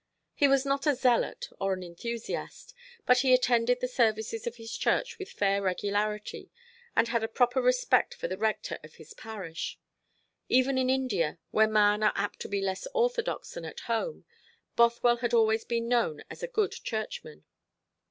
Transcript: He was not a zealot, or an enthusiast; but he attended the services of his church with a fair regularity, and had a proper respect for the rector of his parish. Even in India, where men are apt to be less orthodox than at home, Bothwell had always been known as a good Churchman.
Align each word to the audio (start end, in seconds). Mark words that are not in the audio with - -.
He 0.33 0.47
was 0.47 0.65
not 0.65 0.87
a 0.87 0.95
zealot, 0.95 1.49
or 1.59 1.73
an 1.75 1.83
enthusiast; 1.83 2.73
but 3.05 3.19
he 3.19 3.35
attended 3.35 3.81
the 3.81 3.87
services 3.87 4.47
of 4.47 4.55
his 4.55 4.75
church 4.75 5.19
with 5.19 5.29
a 5.29 5.35
fair 5.35 5.61
regularity, 5.61 6.49
and 6.95 7.09
had 7.09 7.23
a 7.23 7.27
proper 7.27 7.61
respect 7.61 8.15
for 8.15 8.27
the 8.27 8.35
rector 8.35 8.79
of 8.83 8.95
his 8.95 9.13
parish. 9.13 9.77
Even 10.49 10.79
in 10.79 10.89
India, 10.89 11.37
where 11.51 11.67
men 11.67 12.01
are 12.01 12.13
apt 12.15 12.39
to 12.39 12.49
be 12.49 12.61
less 12.63 12.87
orthodox 12.95 13.51
than 13.53 13.63
at 13.63 13.81
home, 13.81 14.25
Bothwell 14.75 15.17
had 15.17 15.35
always 15.35 15.63
been 15.65 15.87
known 15.87 16.23
as 16.31 16.41
a 16.41 16.47
good 16.47 16.71
Churchman. 16.71 17.43